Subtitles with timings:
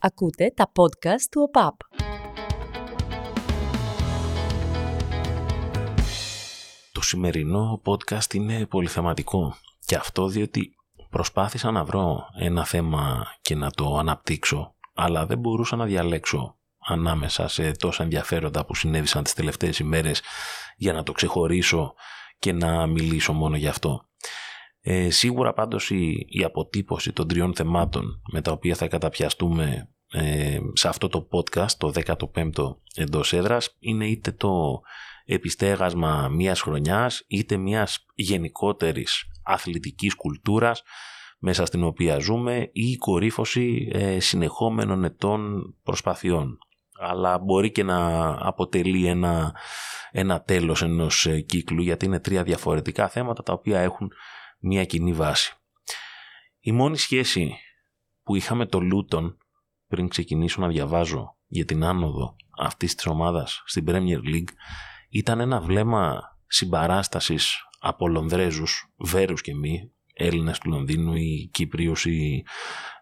[0.00, 1.74] Ακούτε τα podcast του ΟΠΑΠ.
[6.92, 10.74] Το σημερινό podcast είναι πολυθεματικό και αυτό διότι
[11.10, 17.48] προσπάθησα να βρω ένα θέμα και να το αναπτύξω αλλά δεν μπορούσα να διαλέξω ανάμεσα
[17.48, 20.22] σε τόσα ενδιαφέροντα που συνέβησαν τις τελευταίες ημέρες
[20.76, 21.94] για να το ξεχωρίσω
[22.38, 24.07] και να μιλήσω μόνο γι' αυτό.
[24.90, 30.58] Ε, σίγουρα πάντως η, η αποτύπωση των τριών θεμάτων με τα οποία θα καταπιαστούμε ε,
[30.72, 34.80] σε αυτό το podcast, το 15ο εντός έδρας, είναι είτε το
[35.24, 40.82] επιστέγασμα μιας χρονιάς, είτε μιας γενικότερης αθλητικής κουλτούρας
[41.38, 46.58] μέσα στην οποία ζούμε ή η κορύφωση ε, συνεχόμενων ετών προσπαθειών.
[47.00, 49.54] Αλλά μπορεί και να αποτελεί ένα,
[50.10, 54.12] ένα τέλος ενός ε, κύκλου γιατί είναι τρία διαφορετικά θέματα τα οποία έχουν
[54.58, 55.52] μια κοινή βάση.
[56.60, 57.54] Η μόνη σχέση
[58.22, 59.38] που είχαμε το Λούτον
[59.86, 64.48] πριν ξεκινήσω να διαβάζω για την άνοδο αυτής της ομάδας στην Premier League
[65.08, 72.44] ήταν ένα βλέμμα συμπαράστασης από Λονδρέζους, Βέρους και μη, Έλληνες του Λονδίνου ή Κύπριους ή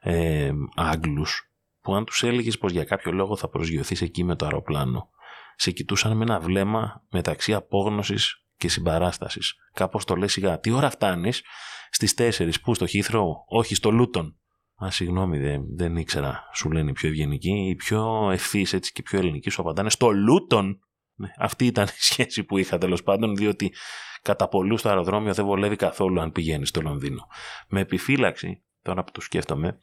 [0.00, 4.44] ε, Άγγλους που αν τους έλεγες πως για κάποιο λόγο θα προσγειωθείς εκεί με το
[4.44, 5.10] αεροπλάνο
[5.56, 9.54] σε κοιτούσαν με ένα βλέμμα μεταξύ απόγνωσης και συμπαράστασης.
[9.72, 10.60] Κάπως το λες σιγά.
[10.60, 11.42] Τι ώρα φτάνεις;
[11.90, 14.38] Στις 4 που στο Χήθρο, όχι στο Λούτον.
[14.84, 16.48] Α, συγγνώμη, δεν, δεν ήξερα.
[16.54, 17.68] Σου λένε οι πιο ευγενικοί.
[17.68, 20.80] Οι πιο ευθύς έτσι και πιο ελληνικοί σου απαντάνε στο Λούτον.
[21.14, 23.74] Ναι, αυτή ήταν η σχέση που είχα τέλος πάντων, διότι
[24.22, 27.26] κατά πολλούς στο αεροδρόμιο δεν βολεύει καθόλου αν πηγαίνεις στο Λονδίνο.
[27.68, 29.78] Με επιφύλαξη, τώρα που το σκέφτομαι,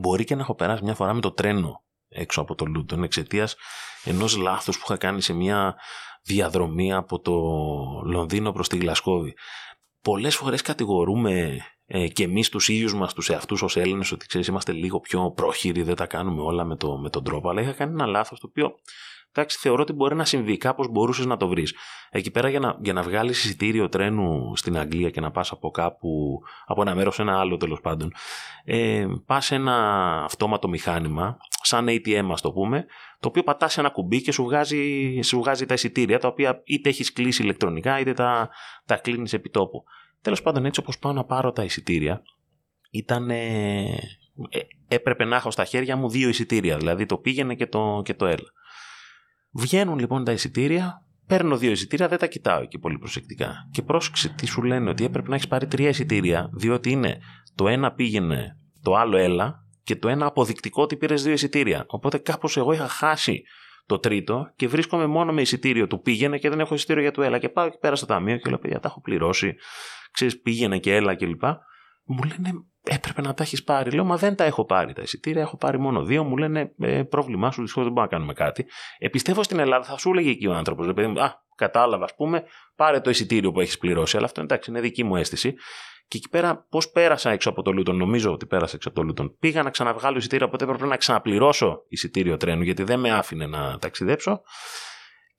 [0.00, 3.56] μπορεί και να έχω περάσει μια φορά με το τρένο έξω από το Λούτον εξαιτίας
[4.04, 5.76] ενός λάθους που είχα κάνει σε μια
[6.22, 7.32] διαδρομή από το
[8.04, 9.34] Λονδίνο προς τη Γλασκόβη.
[10.02, 14.46] Πολλές φορές κατηγορούμε ε, και εμείς τους ίδιους μας τους εαυτούς ως Έλληνες ότι ξέρεις
[14.46, 17.72] είμαστε λίγο πιο πρόχειροι, δεν τα κάνουμε όλα με, το, με τον τρόπο, αλλά είχα
[17.72, 18.74] κάνει ένα λάθος το οποίο
[19.32, 21.74] εντάξει, θεωρώ ότι μπορεί να συμβεί, κάπως μπορούσες να το βρεις.
[22.10, 25.70] Εκεί πέρα για να, για να βγάλεις εισιτήριο τρένου στην Αγγλία και να πας από
[25.70, 28.12] κάπου, από ένα μέρος σε ένα άλλο τέλος πάντων,
[28.64, 29.74] ε, πας σε ένα
[30.24, 32.84] αυτόματο μηχάνημα, σαν ATM ας το πούμε,
[33.20, 36.88] το οποίο πατάς ένα κουμπί και σου βγάζει, σου βγάζει τα εισιτήρια, τα οποία είτε
[36.88, 38.48] έχεις κλείσει ηλεκτρονικά είτε τα,
[38.86, 39.84] τα κλείνεις επί τόπου.
[40.22, 42.22] Τέλος πάντων, έτσι όπως πάω να πάρω τα εισιτήρια,
[42.90, 43.30] ήταν.
[43.30, 43.98] Ε,
[44.88, 48.26] έπρεπε να έχω στα χέρια μου δύο εισιτήρια, δηλαδή το πήγαινε και το, και το
[48.26, 48.52] έλα.
[49.52, 53.68] Βγαίνουν λοιπόν τα εισιτήρια, παίρνω δύο εισιτήρια, δεν τα κοιτάω εκεί πολύ προσεκτικά.
[53.70, 57.18] Και πρόσεξε τι σου λένε, ότι έπρεπε να έχεις πάρει τρία εισιτήρια, διότι είναι
[57.54, 61.84] το ένα πήγαινε, το άλλο έλα, και το ένα αποδεικτικό ότι πήρες δύο εισιτήρια.
[61.86, 63.42] Οπότε κάπως εγώ είχα χάσει
[63.86, 67.22] το τρίτο και βρίσκομαι μόνο με εισιτήριο του πήγαινε και δεν έχω εισιτήριο για το
[67.22, 67.38] έλα.
[67.38, 69.54] Και πάω και πέρα στο ταμείο και λέω: Παιδιά, τα έχω πληρώσει.
[70.12, 71.42] Ξέρεις, πήγαινε και έλα κλπ.
[72.12, 73.90] Μου λένε: Έπρεπε να τα έχεις πάρει.
[73.90, 76.24] Λέω: Μα δεν τα έχω πάρει τα εισιτήρια, έχω πάρει μόνο δύο.
[76.24, 78.66] Μου λένε: ε, Πρόβλημά σου, δυστυχώς δεν μπορούμε να κάνουμε κάτι.
[78.98, 82.44] Επιστεύω στην Ελλάδα, θα σου έλεγε εκεί ο άνθρωπος: Α, κατάλαβα, ας πούμε,
[82.76, 84.16] πάρε το εισιτήριο που έχεις πληρώσει.
[84.16, 85.54] Αλλά αυτό εντάξει, είναι δική μου αίσθηση.
[86.08, 89.04] Και εκεί πέρα, πώς πέρασα έξω από το Λούτον, νομίζω ότι πέρασα έξω από το
[89.04, 89.36] Λούτον.
[89.38, 93.78] Πήγα να ξαναβγάλω εισιτήριο, οπότε έπρεπε να ξαναπληρώσω εισιτήριο τρένου, γιατί δεν με άφηνε να
[93.78, 94.42] ταξιδέψω.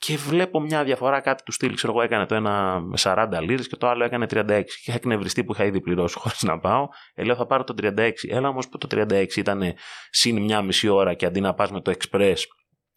[0.05, 3.67] Και βλέπω μια διαφορά, κάτι του στυλ, ξέρω εγώ, έκανε το ένα με 40 λίρες
[3.67, 4.45] και το άλλο έκανε 36.
[4.45, 6.87] Και είχα εκνευριστεί που είχα ήδη πληρώσει χωρίς να πάω.
[7.13, 8.11] Ε, λέω θα πάρω το 36.
[8.29, 9.73] Έλα όμως που το 36 ήταν
[10.09, 12.35] συν μια μισή ώρα και αντί να πας με το express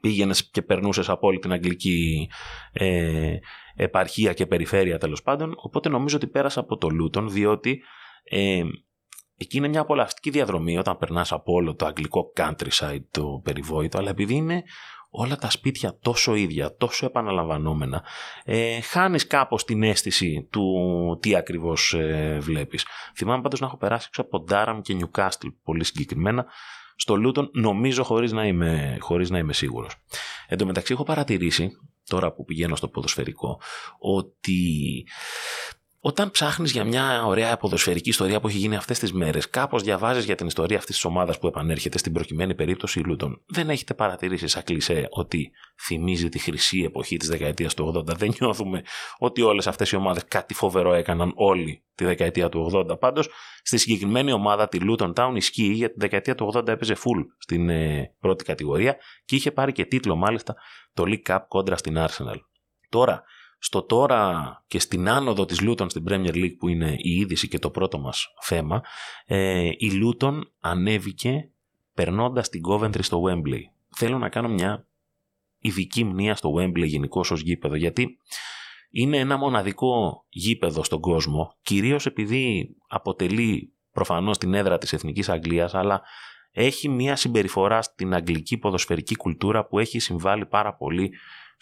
[0.01, 2.29] πήγαινες και περνούσες από όλη την αγγλική
[2.73, 3.37] ε,
[3.75, 5.55] επαρχία και περιφέρεια τέλος πάντων.
[5.57, 7.83] Οπότε νομίζω ότι πέρασα από το Λούτον, διότι
[8.23, 8.63] ε,
[9.37, 14.11] εκεί είναι μια απολαυστική διαδρομή όταν περνάς από όλο το αγγλικό countryside, το περιβόητο, αλλά
[14.11, 14.63] επειδή είναι
[15.17, 18.03] όλα τα σπίτια τόσο ίδια, τόσο επαναλαμβανόμενα,
[18.45, 20.65] ε, χάνεις κάπως την αίσθηση του
[21.21, 22.87] τι ακριβώς ε, βλέπεις.
[23.17, 26.47] Θυμάμαι πάντως να έχω περάσει έξω από Ντάραμ και Νιουκάστλ πολύ συγκεκριμένα,
[26.97, 29.95] στο Λούτον, νομίζω χωρίς να είμαι, χωρίς να είμαι σίγουρος.
[30.49, 31.71] Εν τω μεταξύ έχω παρατηρήσει,
[32.09, 33.61] τώρα που πηγαίνω στο ποδοσφαιρικό,
[33.99, 35.07] ότι
[36.07, 40.25] όταν ψάχνεις για μια ωραία ποδοσφαιρική ιστορία που έχει γίνει αυτές τις μέρες, κάπως διαβάζεις
[40.25, 43.43] για την ιστορία αυτής της ομάδας που επανέρχεται στην προκειμένη περίπτωση Λούτων.
[43.47, 45.51] Δεν έχετε παρατηρήσει σαν κλεισέ ότι
[45.81, 48.17] θυμίζει τη χρυσή εποχή της δεκαετίας του 80.
[48.17, 48.83] Δεν νιώθουμε
[49.19, 52.99] ότι όλες αυτές οι ομάδες κάτι φοβερό έκαναν όλοι τη δεκαετία του 80.
[53.01, 53.29] Πάντως,
[53.63, 57.69] στη συγκεκριμένη ομάδα, τη Luton Town, ισχύει για τη δεκαετία του 80 έπαιζε full στην
[57.69, 60.55] ε, πρώτη κατηγορία και είχε πάρει και τίτλο μάλιστα
[60.95, 62.39] το League Cup κόντρα στην Arsenal.
[62.89, 63.25] Τώρα,
[63.65, 67.59] στο τώρα και στην άνοδο της Λούτον στην Premier League που είναι η είδηση και
[67.59, 68.83] το πρώτο μας θέμα,
[69.27, 71.51] ε, η Λούτον ανέβηκε
[71.95, 73.61] περνώντας την Coventry στο Wembley.
[73.97, 74.87] Θέλω να κάνω μια
[75.59, 78.19] ειδική μνήμα στο Wembley γενικώ ως γήπεδο, γιατί
[78.91, 85.75] είναι ένα μοναδικό γήπεδο στον κόσμο, κυρίως επειδή αποτελεί προφανώς την έδρα της Εθνικής Αγγλίας,
[85.75, 86.03] αλλά
[86.51, 91.13] έχει μια συμπεριφορά στην αγγλική ποδοσφαιρική κουλτούρα που έχει συμβάλει πάρα πολύ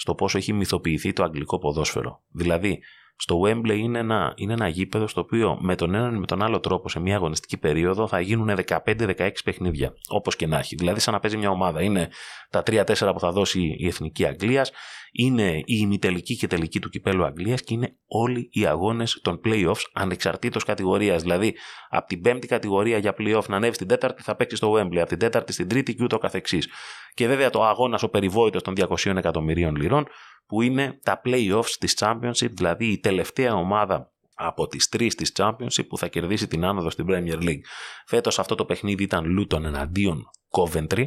[0.02, 2.22] στο πόσο έχει μυθοποιηθεί το αγγλικό ποδόσφαιρο.
[2.30, 2.82] Δηλαδή,
[3.22, 6.42] στο Wembley είναι ένα, είναι ένα γήπεδο στο οποίο με τον έναν ή με τον
[6.42, 9.94] άλλο τρόπο σε μια αγωνιστική περίοδο θα γίνουν 15-16 παιχνίδια.
[10.08, 10.74] Όπως και να έχει.
[10.74, 11.82] Δηλαδή, σαν να παίζει μια ομάδα.
[11.82, 12.08] Είναι
[12.50, 14.70] τα 3-4 που θα δώσει η Εθνική Αγγλίας,
[15.12, 19.82] είναι η ημιτελική και τελική του κυπέλου Αγγλίας και είναι όλοι οι αγώνες των playoffs
[19.92, 21.22] ανεξαρτήτως κατηγορίας.
[21.22, 21.54] Δηλαδή,
[21.88, 25.08] από την πέμπτη κατηγορία για playoff να ανέβει στην τέταρτη θα παίξει στο Wembley, από
[25.08, 26.68] την τέταρτη στην τρίτη και ούτω καθεξής.
[27.14, 30.06] Και βέβαια το αγώνας ο περιβόητος των 200 εκατομμυρίων λιρών
[30.52, 35.86] που είναι τα playoffs της Championship, δηλαδή η τελευταία ομάδα από τις τρεις της Championship
[35.88, 37.60] που θα κερδίσει την άνοδο στην Premier League.
[38.06, 41.04] Φέτος αυτό το παιχνίδι ήταν Luton εναντίον Coventry,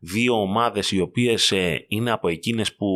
[0.00, 2.86] δύο ομάδες οι οποίες ε, είναι από εκείνες που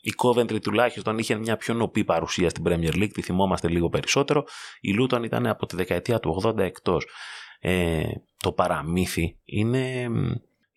[0.00, 4.44] η Coventry τουλάχιστον είχε μια πιο νοπή παρουσία στην Premier League, τη θυμόμαστε λίγο περισσότερο,
[4.80, 7.06] η Luton ήταν από τη δεκαετία του 80 εκτός.
[7.60, 8.02] Ε,
[8.36, 10.08] το παραμύθι είναι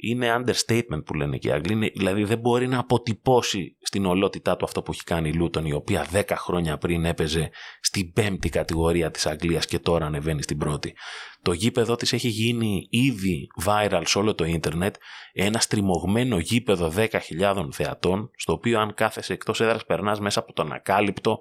[0.04, 1.92] είναι understatement που λένε και οι Άγγλοι.
[1.96, 5.74] Δηλαδή δεν μπορεί να αποτυπώσει στην ολότητά του αυτό που έχει κάνει η Λούτον, η
[5.74, 7.50] οποία 10 χρόνια πριν έπαιζε
[7.82, 10.96] στην πέμπτη κατηγορία της Αγγλίας και τώρα ανεβαίνει στην πρώτη.
[11.42, 14.96] Το γήπεδο της έχει γίνει ήδη viral σε όλο το ίντερνετ,
[15.34, 20.72] ένα στριμωγμένο γήπεδο 10.000 θεατών, στο οποίο αν κάθεσαι εκτός έδρας περνάς μέσα από τον
[20.72, 21.40] ακάλυπτο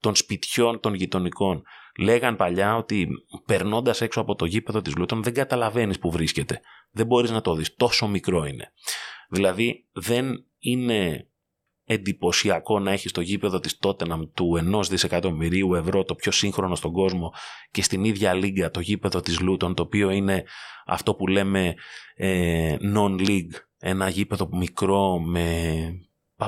[0.00, 1.62] των σπιτιών των γειτονικών.
[1.98, 3.08] Λέγαν παλιά ότι
[3.46, 6.60] περνώντας έξω από το γήπεδο της Λούτων δεν καταλαβαίνεις που βρίσκεται.
[6.94, 7.74] Δεν μπορείς να το δεις.
[7.74, 8.72] Τόσο μικρό είναι.
[9.28, 11.28] Δηλαδή δεν είναι
[11.84, 16.92] εντυπωσιακό να έχεις το γήπεδο της Τότεναμ του 1 δισεκατομμυρίου ευρώ το πιο σύγχρονο στον
[16.92, 17.32] κόσμο
[17.70, 20.44] και στην ίδια λίγα το γήπεδο της Λούτων το οποίο είναι
[20.86, 21.74] αυτό που λέμε
[22.14, 25.76] ε, non-league ένα γήπεδο μικρό με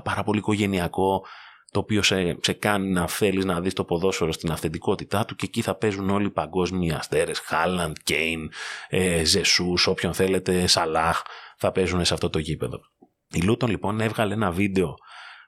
[0.04, 1.26] πάρα πολύ οικογενειακό
[1.70, 5.44] το οποίο σε, σε κάνει να θέλεις να δεις το ποδόσφαιρο στην αυθεντικότητά του και
[5.46, 7.38] εκεί θα παίζουν όλοι οι παγκόσμιοι αστέρες.
[7.38, 8.50] Χάλαντ, Κέιν,
[8.88, 11.22] ε, Ζεσού, όποιον θέλετε, Σαλάχ,
[11.56, 12.80] θα παίζουν σε αυτό το γήπεδο.
[13.30, 14.94] Η Λούτον λοιπόν έβγαλε ένα βίντεο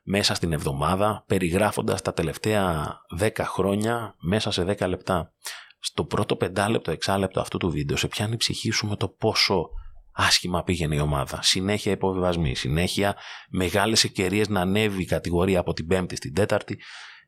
[0.02, 5.32] μέσα στην εβδομάδα περιγράφοντας τα τελευταία 10 χρόνια μέσα σε 10 λεπτά.
[5.78, 9.70] Στο πρώτο πεντάλεπτο, εξάλεπτο αυτού του βίντεο σε πιάνει η ψυχή σου με το πόσο
[10.18, 11.42] άσχημα πήγαινε η ομάδα.
[11.42, 13.16] Συνέχεια υποβιβασμοί, συνέχεια
[13.50, 16.80] μεγάλες ευκαιρίες να ανέβει η κατηγορία από την πέμπτη στην τέταρτη,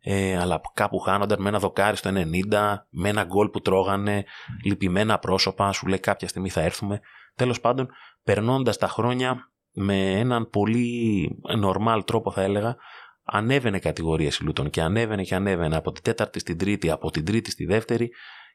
[0.03, 4.25] ε, αλλά κάπου χάνονταν με ένα δοκάρι στο 90, με ένα γκολ που τρώγανε,
[4.65, 7.01] λυπημένα πρόσωπα, σου λέει κάποια στιγμή θα έρθουμε.
[7.35, 7.89] Τέλος πάντων,
[8.23, 11.29] περνώντας τα χρόνια με έναν πολύ
[11.65, 12.77] normal τρόπο θα έλεγα,
[13.23, 17.25] ανέβαινε κατηγορία η Λούτων και ανέβαινε και ανέβαινε από την τέταρτη στην τρίτη, από την
[17.25, 18.11] τρίτη στη δεύτερη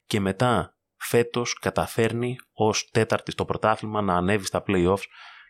[0.05, 0.75] και μετά
[1.07, 5.04] φέτος καταφέρνει ως τέταρτη στο πρωτάθλημα να ανέβει στα playoffs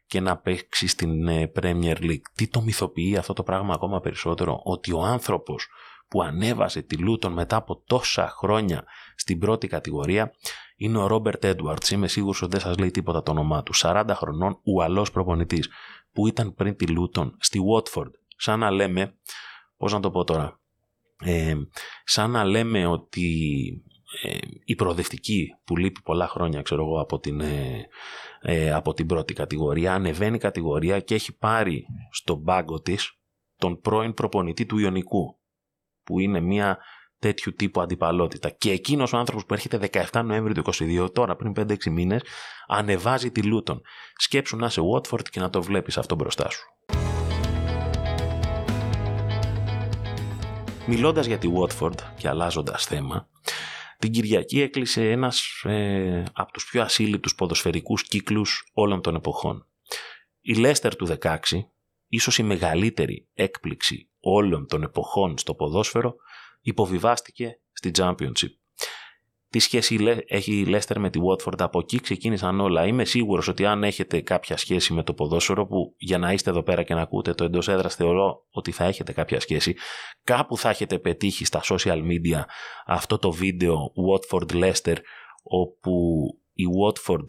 [0.07, 2.22] και να παίξει στην ε, Premier League.
[2.36, 5.68] Τι το μυθοποιεί αυτό το πράγμα ακόμα περισσότερο, ότι ο άνθρωπος
[6.07, 8.84] που ανέβασε τη Λούτον μετά από τόσα χρόνια
[9.16, 10.34] στην πρώτη κατηγορία
[10.75, 11.92] είναι ο Ρόμπερτ Έντουαρτς.
[11.92, 13.72] Είμαι σίγουρος ότι δεν σας λέει τίποτα το όνομά του.
[13.75, 15.69] 40 χρονών ουαλός προπονητής
[16.12, 18.10] που ήταν πριν τη Λούτον στη Watford.
[18.38, 19.16] Σαν να λέμε,
[19.78, 20.60] πώς να το πω τώρα,
[21.19, 21.56] ε,
[22.04, 23.28] σαν να λέμε ότι
[24.24, 27.88] ε, η προοδευτική που λείπει πολλά χρόνια ξέρω εγώ, από, την, ε,
[28.42, 33.18] ε, από την πρώτη κατηγορία ανεβαίνει κατηγορία και έχει πάρει στον πάγκο της
[33.57, 35.40] τον πρώην προπονητή του Ιωνικού
[36.04, 36.78] που είναι μια
[37.19, 38.50] τέτοιου τύπου αντιπαλότητα.
[38.50, 42.22] Και εκείνος ο άνθρωπος που έρχεται 17 Νοέμβρη του 22, τώρα πριν 5-6 μήνες,
[42.68, 43.81] ανεβάζει τη Λούτον.
[44.18, 46.75] Σκέψου να είσαι Watford και να το βλέπεις αυτό μπροστά σου.
[50.88, 53.28] Μιλώντας για τη Watford και αλλάζοντας θέμα,
[54.06, 59.68] την Κυριακή έκλεισε ένας ε, από τους πιο ασύλληπτους ποδοσφαιρικούς κύκλους όλων των εποχών.
[60.42, 61.38] Η Λέστερ του 16,
[62.07, 66.16] ίσως η μεγαλύτερη έκπληξη όλων των εποχών στο ποδόσφαιρο,
[66.62, 68.50] υποβιβάστηκε στη Championship
[69.49, 71.61] τι σχέση έχει η Λέστερ με τη Watford.
[71.61, 72.87] Από εκεί ξεκίνησαν όλα.
[72.87, 76.64] Είμαι σίγουρος ότι αν έχετε κάποια σχέση με το ποδόσφαιρο, που για να είστε εδώ
[76.64, 79.75] πέρα και να ακούτε το εντός έδρας, θεωρώ ότι θα έχετε κάποια σχέση,
[80.23, 82.42] κάπου θα έχετε πετύχει στα social media
[82.85, 83.78] αυτό το βίντεο
[84.09, 84.95] Watford Leicester,
[85.44, 86.23] όπου
[86.54, 87.25] η Watford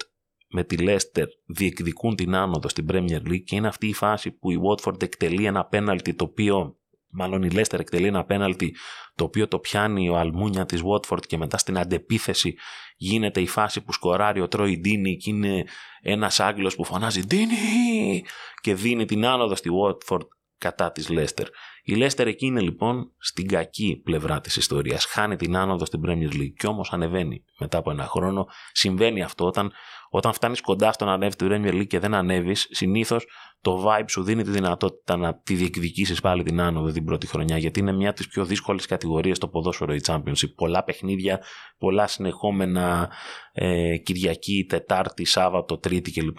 [0.49, 4.50] με τη Leicester διεκδικούν την άνοδο στην Premier League και είναι αυτή η φάση που
[4.50, 6.76] η Watford εκτελεί ένα πέναλτι το οποίο
[7.10, 8.76] μάλλον η Λέστερ εκτελεί ένα πέναλτι
[9.14, 12.54] το οποίο το πιάνει ο Αλμούνια της Watford και μετά στην αντεπίθεση
[12.96, 15.64] γίνεται η φάση που σκοράρει ο Τρόι Ντίνι και είναι
[16.00, 18.25] ένας Άγγλος που φωνάζει Ντίνι
[18.60, 20.26] και δίνει την άνοδο στη Watford
[20.58, 21.46] κατά της Λέστερ.
[21.88, 25.05] Η Λέστερ εκεί είναι λοιπόν στην κακή πλευρά της ιστορίας.
[25.05, 28.47] Χάνει την άνοδο στην Premier League και όμως ανεβαίνει μετά από ένα χρόνο.
[28.73, 29.73] Συμβαίνει αυτό όταν,
[30.11, 33.26] όταν φτάνεις κοντά στο να ανέβεις στην Premier League και δεν ανέβεις, συνήθως
[33.61, 37.59] το vibe σου δίνει τη δυνατότητα να τη διεκδικήσεις πάλι την άνοδο την πρώτη χρονιά
[37.59, 40.55] γιατί είναι μια από τις πιο δύσκολες κατηγορίες στο ποδόσφαιρο η Championship.
[40.55, 41.43] Πολλά παιχνίδια,
[41.78, 43.11] πολλά συνεχόμενα
[43.52, 46.38] ε, Κυριακή, Τετάρτη, Σάββατο, Τρίτη κλπ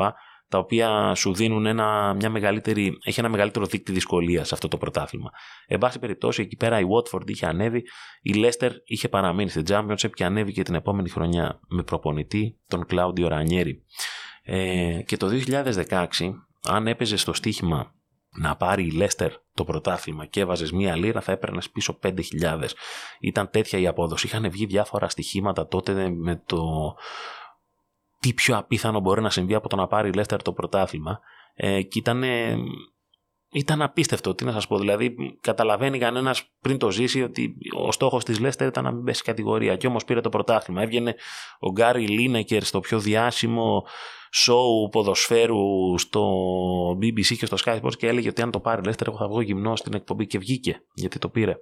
[0.50, 4.78] τα οποία σου δίνουν ένα, μια μεγαλύτερη, έχει ένα μεγαλύτερο δείκτη δυσκολίας σε αυτό το
[4.78, 5.30] πρωτάθλημα.
[5.68, 7.84] Εν πάση περιπτώσει, εκεί πέρα η Watford είχε ανέβει,
[8.22, 13.28] η Leicester είχε παραμείνει στην Championship και ανέβηκε την επόμενη χρονιά με προπονητή τον Κλάουντιο
[13.28, 13.84] Ρανιέρη.
[14.44, 16.08] Ε, και το 2016,
[16.64, 17.96] αν έπαιζε στο στοίχημα
[18.38, 22.64] να πάρει η Leicester το πρωτάθλημα και έβαζες μία λίρα, θα έπαιρνες πίσω 5.000.
[23.20, 24.28] Ήταν τέτοια η απόδοση.
[24.28, 26.94] Είχαν βγει διάφορα στοιχήματα τότε με το
[28.20, 31.20] τι πιο απίθανο μπορεί να συμβεί από το να πάρει η Λέστερ το πρωτάθλημα.
[31.54, 32.24] Ε, και ήταν,
[33.52, 34.36] ήταν απίστευτο.
[34.36, 38.68] Τι να σας πω, δηλαδή καταλαβαίνει κανένας πριν το ζήσει ότι ο στόχος της Λέστερ
[38.68, 39.76] ήταν να μην πέσει κατηγορία.
[39.76, 40.82] Και όμως πήρε το πρωτάθλημα.
[40.82, 41.16] Έβγαινε
[41.60, 43.84] ο Γκάρι Λίνεκερ στο πιο διάσημο
[44.32, 46.34] σοου ποδοσφαίρου στο
[47.02, 49.28] BBC και στο Sky Sports και έλεγε ότι αν το πάρει η Λέστερ, εγώ θα
[49.28, 51.56] βγω γυμνό στην εκπομπή και βγήκε γιατί το πήρε.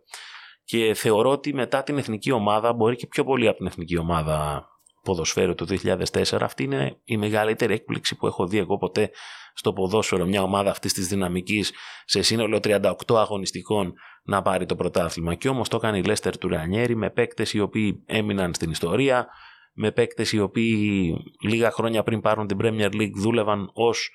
[0.64, 4.68] Και θεωρώ ότι μετά την εθνική ομάδα, μπορεί και πιο πολύ από την εθνική ομάδα
[5.06, 6.24] ποδοσφαίρου του 2004.
[6.40, 9.10] Αυτή είναι η μεγαλύτερη έκπληξη που έχω δει εγώ ποτέ
[9.54, 10.26] στο ποδόσφαιρο.
[10.26, 11.72] Μια ομάδα αυτής της δυναμικής
[12.06, 13.94] σε σύνολο 38 αγωνιστικών
[14.24, 15.36] να πάρει το πρωτάθλημα.
[15.36, 19.28] Και όμως το έκανε η Λέστερ του Ρανιέρη με παίκτες οι οποίοι έμειναν στην ιστορία,
[19.74, 24.10] με παίκτες οι οποίοι λίγα χρόνια πριν πάρουν την Premier League δούλευαν ως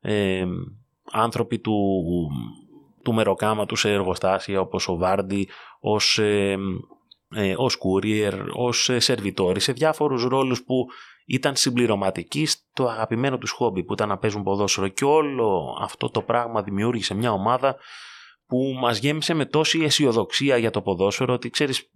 [0.00, 0.44] ε,
[1.12, 1.74] άνθρωποι του,
[3.02, 5.48] του μεροκάματου σε εργοστάσια όπως ο Βάρντι,
[5.80, 6.56] ως ε,
[7.34, 10.86] ε, ως courier, ως ε, σερβιτόροι, σε διάφορους ρόλους που
[11.26, 14.88] ήταν συμπληρωματικοί στο αγαπημένο τους χόμπι που ήταν να παίζουν ποδόσφαιρο.
[14.88, 17.76] Και όλο αυτό το πράγμα δημιούργησε μια ομάδα
[18.46, 21.90] που μας γέμισε με τόση αισιοδοξία για το ποδόσφαιρο ότι ξέρεις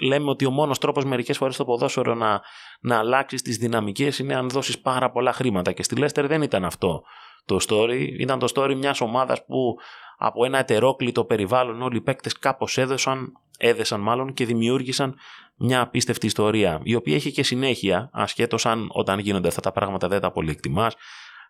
[0.00, 2.40] λέμε ότι ο μόνος τρόπος μερικές φορές στο ποδόσφαιρο να,
[2.80, 5.72] να αλλάξεις τις δυναμικές είναι αν δώσεις πάρα πολλά χρήματα.
[5.72, 7.02] Και στη Λέστερ δεν ήταν αυτό
[7.44, 9.76] το story, ήταν το story μιας ομάδας που
[10.18, 13.32] από ένα ετερόκλητο περιβάλλον όλοι οι παίκτες κάπως έδωσαν
[13.62, 15.14] έδεσαν μάλλον και δημιούργησαν
[15.56, 20.08] μια απίστευτη ιστορία, η οποία έχει και συνέχεια, ασχέτως αν όταν γίνονται αυτά τα πράγματα
[20.08, 20.90] δεν τα πολύ εκτιμά.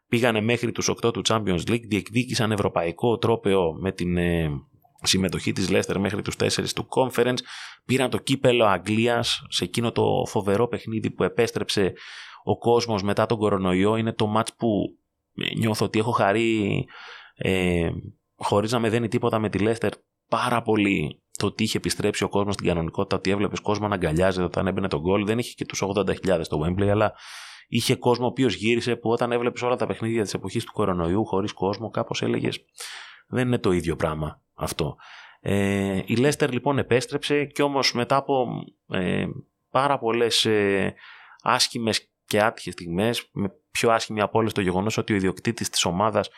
[0.08, 4.50] Πήγανε μέχρι τους 8 του Champions League, διεκδίκησαν ευρωπαϊκό τρόπεο με την ε,
[5.02, 7.38] συμμετοχή της Leicester μέχρι τους 4 του Conference,
[7.84, 11.92] πήραν το κύπελο Αγγλίας σε εκείνο το φοβερό παιχνίδι που επέστρεψε
[12.44, 14.98] ο κόσμος μετά τον κορονοϊό, είναι το match που
[15.34, 16.84] ε, νιώθω ότι έχω χαρεί
[17.34, 17.90] ε,
[18.36, 19.90] χωρίς να με δένει τίποτα με τη Leicester
[20.28, 24.44] πάρα πολύ το ότι είχε επιστρέψει ο κόσμος στην κανονικότητα, ότι έβλεπες κόσμο να αγκαλιάζεται
[24.44, 25.26] όταν έμπαινε τον γκολ.
[25.26, 27.12] Δεν είχε και τους 80.000 στο Wembley, αλλά
[27.68, 31.24] είχε κόσμο ο οποίος γύρισε που όταν έβλεπες όλα τα παιχνίδια της εποχής του κορονοϊού
[31.24, 32.64] χωρίς κόσμο, κάπως έλεγες
[33.26, 34.96] δεν είναι το ίδιο πράγμα αυτό.
[35.40, 38.46] Ε, η Λέστερ λοιπόν επέστρεψε και όμως μετά από
[38.88, 39.26] ε,
[39.70, 40.94] πάρα πολλές ε,
[41.42, 45.84] άσχημες και άτυχες στιγμές με πιο άσχημη από όλες το γεγονός ότι ο ιδιοκτήτης της
[45.84, 46.28] ομάδας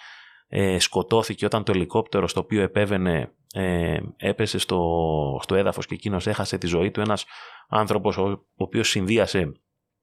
[0.49, 6.27] ε, σκοτώθηκε όταν το ελικόπτερο στο οποίο επέβαινε ε, έπεσε στο, στο έδαφος και εκείνος
[6.27, 7.01] έχασε τη ζωή του.
[7.01, 7.25] Ένας
[7.69, 9.53] άνθρωπος ο, ο οποίος συνδύασε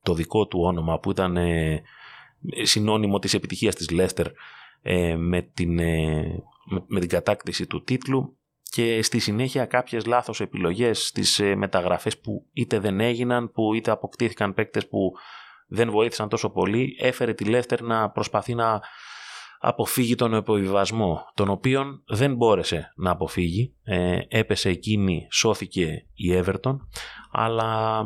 [0.03, 1.81] το δικό του όνομα που ήταν ε,
[2.61, 4.27] συνώνυμο της επιτυχίας της Λέστερ
[4.81, 6.43] ε, με, την, ε,
[6.87, 8.35] με, την κατάκτηση του τίτλου.
[8.69, 13.91] Και στη συνέχεια κάποιες λάθος επιλογές στις ε, μεταγραφές που είτε δεν έγιναν που είτε
[13.91, 15.11] αποκτήθηκαν παίκτες που
[15.67, 18.81] δεν βοήθησαν τόσο πολύ έφερε τη Λέστερ να προσπαθεί να
[19.63, 23.75] αποφύγει τον υποβιβασμό, τον οποίον δεν μπόρεσε να αποφύγει.
[23.83, 26.77] Ε, έπεσε εκείνη, σώθηκε η Everton,
[27.31, 28.03] αλλά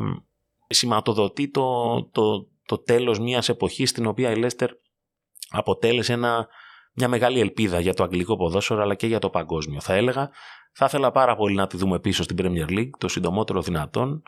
[0.68, 4.68] σηματοδοτεί το, το, το τέλος μιας εποχής στην οποία η Leicester
[5.48, 6.48] αποτέλεσε ένα,
[6.92, 9.80] μια μεγάλη ελπίδα για το αγγλικό ποδόσφαιρο αλλά και για το παγκόσμιο.
[9.80, 10.30] Θα έλεγα,
[10.72, 14.22] θα ήθελα πάρα πολύ να τη δούμε πίσω στην Premier League το συντομότερο δυνατόν.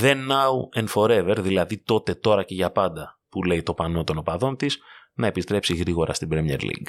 [0.00, 4.18] Then now and forever, δηλαδή τότε, τώρα και για πάντα που λέει το πανό των
[4.18, 4.78] οπαδών της,
[5.14, 6.88] να επιστρέψει γρήγορα στην Premier League.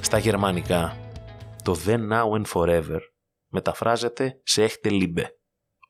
[0.00, 0.96] Στα γερμανικά,
[1.64, 2.98] το Then Now and Forever
[3.48, 5.38] μεταφράζεται σε έχτε λίμπε.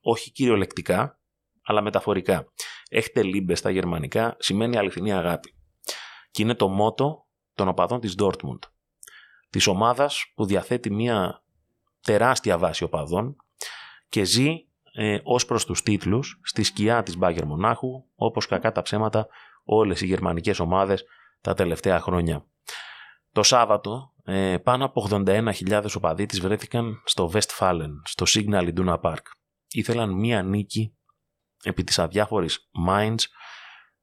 [0.00, 1.20] Όχι κυριολεκτικά,
[1.62, 2.52] αλλά μεταφορικά.
[2.88, 5.54] Έχτε λίμπε στα γερμανικά σημαίνει αληθινή αγάπη.
[6.30, 8.58] Και είναι το μότο των οπαδών της Dortmund.
[9.50, 11.42] Της ομάδας που διαθέτει μια
[12.00, 13.36] τεράστια βάση οπαδών
[14.08, 14.66] και ζει
[14.98, 19.26] ε, ως προς τους τίτλους στη σκιά της Μπάγκερ Μονάχου, όπως κακά τα ψέματα
[19.64, 21.04] όλες οι γερμανικές ομάδες
[21.40, 22.46] τα τελευταία χρόνια.
[23.32, 29.22] Το Σάββατο, ε, πάνω από 81.000 οπαδοί της βρέθηκαν στο Westfalen, στο Signal Iduna Park.
[29.70, 30.96] Ήθελαν μία νίκη
[31.62, 33.18] επί της αδιάφορης Mainz,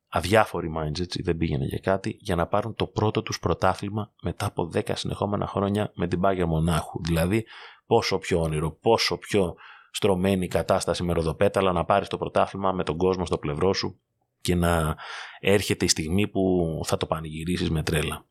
[0.07, 4.45] αδιάφοροι Mainz έτσι, δεν πήγαινε για κάτι, για να πάρουν το πρώτο τους πρωτάθλημα μετά
[4.45, 7.03] από 10 συνεχόμενα χρόνια με την Bayern Μονάχου.
[7.03, 7.45] Δηλαδή
[7.85, 9.55] πόσο πιο όνειρο, πόσο πιο
[9.93, 13.99] στρωμένη κατάσταση με ροδοπέταλα να πάρεις το πρωτάθλημα με τον κόσμο στο πλευρό σου
[14.41, 14.95] και να
[15.39, 18.25] έρχεται η στιγμή που θα το πανηγυρίσεις με τρέλα.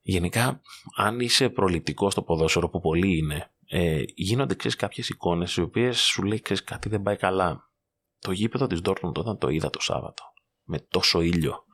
[0.00, 0.60] Γενικά,
[0.96, 6.00] αν είσαι προληπτικός στο ποδόσφαιρο, που πολλοί είναι, ε, γίνονται ξέρεις, κάποιες εικόνες οι οποίες
[6.00, 7.70] σου λέει ξέρεις, κάτι δεν πάει καλά.
[8.18, 10.22] Το γήπεδο της Dortmund όταν το είδα το Σάββατο,
[10.62, 11.64] με τόσο ήλιο,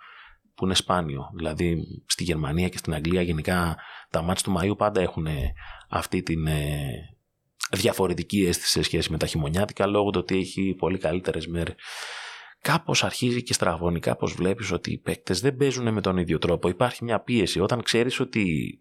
[0.55, 1.31] που είναι σπάνιο.
[1.35, 3.77] Δηλαδή, στη Γερμανία και στην Αγγλία γενικά
[4.11, 5.27] τα μάτια του Μαΐου πάντα έχουν
[5.89, 7.18] αυτή την ε,
[7.77, 11.75] διαφορετική αίσθηση σε σχέση με τα χειμωνιάτικα, λόγω του ότι έχει πολύ καλύτερες μέρες
[12.61, 16.69] κάπως αρχίζει και στραβώνει, κάπως βλέπεις ότι οι παίκτες δεν παίζουν με τον ίδιο τρόπο.
[16.69, 18.79] Υπάρχει μια πίεση όταν ξέρεις ότι.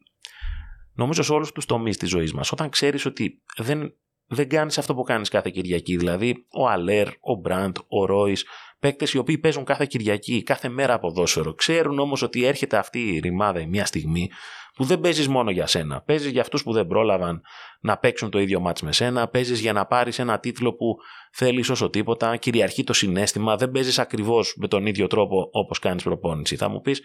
[0.94, 3.94] Νομίζω σε όλους τους τομείς της ζωής μας, όταν ξέρεις ότι δεν,
[4.28, 8.38] δεν κάνεις αυτό που κάνεις κάθε Κυριακή, δηλαδή ο Αλέρ, ο Μπραντ, ο Ρόι,
[8.80, 13.20] παίκτες οι οποίοι παίζουν κάθε Κυριακή, κάθε μέρα ποδόσφαιρο, ξέρουν όμως ότι έρχεται αυτή η
[13.20, 14.30] ρημάδα μια στιγμή
[14.78, 16.02] που δεν παίζεις μόνο για σένα.
[16.02, 17.42] Παίζεις για αυτούς που δεν πρόλαβαν
[17.80, 19.28] να παίξουν το ίδιο μάτς με σένα.
[19.28, 20.96] Παίζεις για να πάρεις ένα τίτλο που
[21.32, 22.38] θέλεις όσο τίποτα.
[22.38, 23.56] Κυριαρχεί το συνέστημα.
[23.56, 26.56] Δεν παίζεις ακριβώς με τον ίδιο τρόπο όπως κάνεις προπόνηση.
[26.56, 27.02] Θα μου πεις,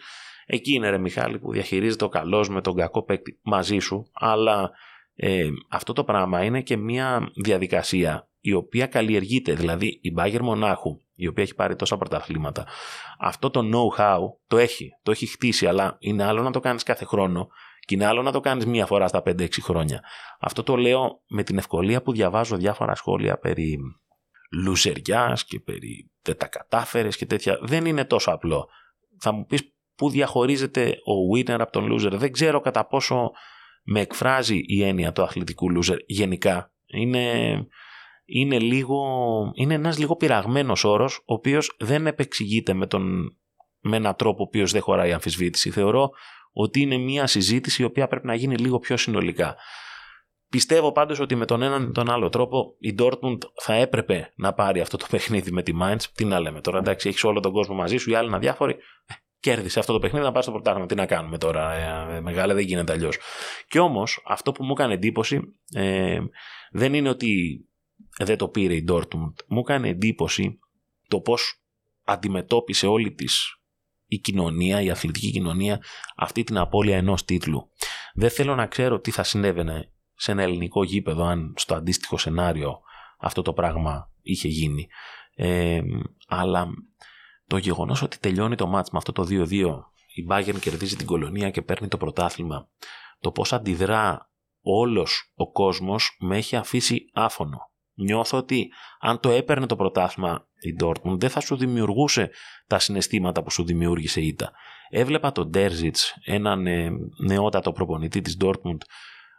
[0.46, 4.06] εκεί είναι ρε Μιχάλη που διαχειρίζεται ο καλός με τον κακό παίκτη μαζί σου.
[4.12, 4.70] Αλλά
[5.14, 9.54] ε, αυτό το πράγμα είναι και μια διαδικασία η οποία καλλιεργείται.
[9.54, 12.66] Δηλαδή η Μπάγκερ Μονάχου η οποία έχει πάρει τόσα πρωταθλήματα.
[13.18, 17.04] Αυτό το know-how το έχει, το έχει χτίσει, αλλά είναι άλλο να το κάνεις κάθε
[17.04, 17.48] χρόνο
[17.86, 20.02] και είναι άλλο να το κάνεις μία φορά στα 5-6 χρόνια.
[20.40, 23.78] Αυτό το λέω με την ευκολία που διαβάζω διάφορα σχόλια περί
[24.64, 27.58] λουζεριάς και περί δεν τα κατάφερες και τέτοια.
[27.62, 28.68] Δεν είναι τόσο απλό.
[29.18, 32.12] Θα μου πεις πού διαχωρίζεται ο winner από τον loser.
[32.12, 33.30] Δεν ξέρω κατά πόσο
[33.82, 36.72] με εκφράζει η έννοια του αθλητικού loser γενικά.
[36.86, 37.54] Είναι
[38.34, 39.00] είναι, λίγο,
[39.54, 43.36] είναι ένας λίγο πειραγμένος όρος, ο οποίος δεν επεξηγείται με, τον,
[43.80, 45.70] με έναν τρόπο ο οποίος δεν χωράει αμφισβήτηση.
[45.70, 46.10] Θεωρώ
[46.52, 49.56] ότι είναι μια συζήτηση η οποία πρέπει να γίνει λίγο πιο συνολικά.
[50.48, 54.52] Πιστεύω πάντως ότι με τον έναν ή τον άλλο τρόπο η Dortmund θα έπρεπε να
[54.52, 56.02] πάρει αυτό το παιχνίδι με τη Mainz.
[56.14, 58.72] Τι να λέμε τώρα, εντάξει, έχεις όλο τον κόσμο μαζί σου, οι άλλοι είναι αδιάφοροι.
[59.06, 60.86] Ε, κέρδισε αυτό το παιχνίδι να πάρει στο πρωτάθλημα.
[60.86, 63.18] Τι να κάνουμε τώρα, ε, ε, μεγάλα δεν γίνεται αλλιώς.
[63.68, 65.40] Και όμως αυτό που μου έκανε εντύπωση
[65.74, 66.18] ε,
[66.70, 67.60] δεν είναι ότι
[68.18, 69.34] δεν το πήρε η Dortmund.
[69.46, 70.58] Μου έκανε εντύπωση
[71.08, 71.62] το πώς
[72.04, 73.56] αντιμετώπισε όλη της
[74.06, 75.82] η κοινωνία, η αθλητική κοινωνία
[76.16, 77.70] αυτή την απώλεια ενός τίτλου.
[78.14, 82.80] Δεν θέλω να ξέρω τι θα συνέβαινε σε ένα ελληνικό γήπεδο αν στο αντίστοιχο σενάριο
[83.18, 84.88] αυτό το πράγμα είχε γίνει.
[85.34, 85.80] Ε,
[86.26, 86.66] αλλά
[87.46, 89.50] το γεγονός ότι τελειώνει το μάτς με αυτό το 2-2
[90.14, 92.68] η Bayern κερδίζει την κολονία και παίρνει το πρωτάθλημα
[93.20, 99.66] το πώς αντιδρά όλος ο κόσμος με έχει αφήσει άφωνο νιώθω ότι αν το έπαιρνε
[99.66, 102.30] το πρωτάθλημα η Dortmund δεν θα σου δημιουργούσε
[102.66, 104.52] τα συναισθήματα που σου δημιούργησε η ήττα.
[104.90, 106.90] Έβλεπα τον Ντέρζιτς, έναν ε,
[107.26, 108.78] νεότατο προπονητή της Dortmund,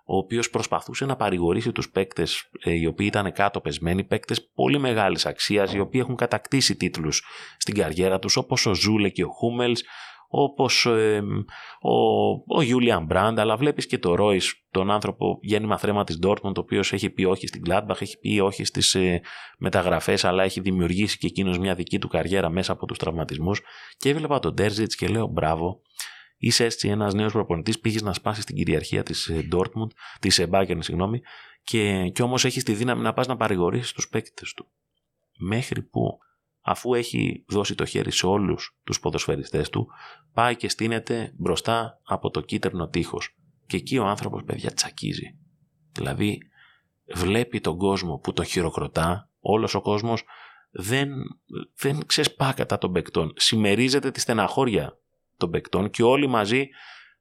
[0.05, 4.79] ο οποίος προσπαθούσε να παρηγορήσει τους παίκτες ε, οι οποίοι ήταν κάτω πεσμένοι, παίκτες πολύ
[4.79, 7.23] μεγάλης αξίας, οι οποίοι έχουν κατακτήσει τίτλους
[7.57, 9.83] στην καριέρα τους, όπως ο Ζούλε και ο Χούμελς,
[10.35, 11.21] όπως ε,
[11.81, 16.55] ο, ο Julian Brand, αλλά βλέπεις και το Royce, τον άνθρωπο γέννημα θρέμα της Dortmund,
[16.55, 19.21] ο οποίος έχει πει όχι στην Gladbach, έχει πει όχι στις ε,
[19.57, 23.61] μεταγραφές, αλλά έχει δημιουργήσει και εκείνος μια δική του καριέρα μέσα από τους τραυματισμούς
[23.97, 25.81] και έβλεπα τον Terzic και λέω μπράβο,
[26.37, 30.47] είσαι έτσι ένας νέος προπονητής, πήγες να σπάσεις την κυριαρχία της ε, Dortmund, της ε,
[30.51, 31.21] Bayern, συγγνώμη,
[31.63, 34.67] και, και όμως έχεις τη δύναμη να πας να παρηγορήσεις τους παίκτες του.
[35.37, 36.17] Μέχρι που
[36.63, 39.87] αφού έχει δώσει το χέρι σε όλους τους ποδοσφαιριστές του,
[40.33, 43.35] πάει και στείνεται μπροστά από το κίτρινο τείχος.
[43.65, 45.37] Και εκεί ο άνθρωπος, παιδιά, τσακίζει.
[45.91, 46.37] Δηλαδή,
[47.15, 50.23] βλέπει τον κόσμο που τον χειροκροτά, όλος ο κόσμος
[50.71, 51.09] δεν,
[51.75, 53.33] δεν ξεσπά κατά των παικτών.
[53.35, 54.97] Συμμερίζεται τη στεναχώρια
[55.37, 56.67] των παικτών και όλοι μαζί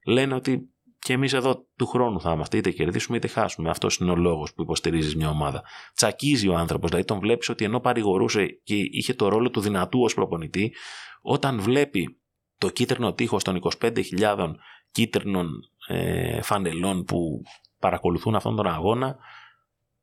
[0.07, 0.72] λένε ότι
[1.05, 3.71] και εμείς εδώ του χρόνου θα είμαστε, είτε κερδίσουμε είτε χάσουμε.
[3.71, 5.62] Αυτός είναι ο λόγος που υποστηρίζεις μια ομάδα.
[5.95, 10.03] Τσακίζει ο άνθρωπος, δηλαδή τον βλέπεις ότι ενώ παρηγορούσε και είχε το ρόλο του δυνατού
[10.03, 10.75] ως προπονητή,
[11.23, 12.21] όταν βλέπει
[12.59, 14.53] το κίτρινο τείχος των 25.000
[14.91, 15.51] κίτρινων
[15.87, 17.43] ε, φανελών που
[17.79, 19.19] παρακολουθούν αυτόν τον αγώνα,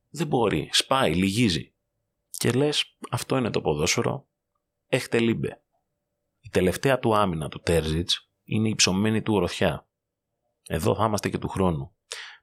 [0.09, 0.69] δεν μπορεί.
[0.71, 1.73] Σπάει, λυγίζει.
[2.29, 4.25] Και λες, αυτό είναι το ποδόσφαιρο.
[4.87, 5.61] Έχτε λίμπε.
[6.39, 9.88] Η τελευταία του άμυνα του Τέρζιτς είναι η ψωμένη του οροθιά.
[10.71, 11.91] Εδώ θα είμαστε και του χρόνου.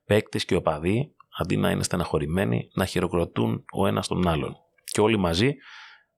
[0.04, 4.56] Παίκτες και οπαδοί, αντί να είναι στεναχωρημένοι, να χειροκροτούν ο ένας τον άλλον.
[4.84, 5.54] Και όλοι μαζί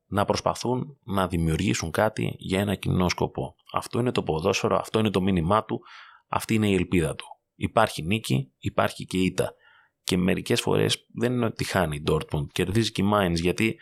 [0.06, 3.54] να προσπαθούν να δημιουργήσουν κάτι για ένα κοινό σκοπό.
[3.72, 5.80] Αυτό είναι το ποδόσφαιρο, αυτό είναι το μήνυμά του,
[6.28, 7.26] αυτή είναι η ελπίδα του.
[7.54, 9.54] Υπάρχει νίκη, υπάρχει και ήττα.
[10.02, 13.78] Και μερικές φορές δεν είναι ότι χάνει η Dortmund, κερδίζει και η Mainz γιατί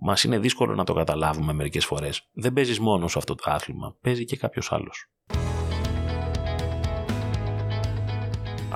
[0.00, 2.28] Μας είναι δύσκολο να το καταλάβουμε μερικές φορές.
[2.32, 5.10] Δεν παίζεις μόνος σε αυτό το άθλημα, παίζει και κάποιος άλλος.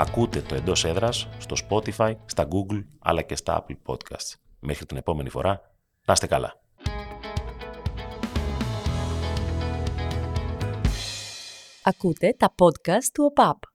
[0.01, 4.35] Ακούτε το εντός έδρας στο Spotify, στα Google αλλά και στα Apple Podcasts.
[4.61, 5.61] Μέχρι την επόμενη φορά,
[6.05, 6.61] να είστε καλά.
[11.83, 13.69] Ακούτε τα podcast του ΟΠΑΠ.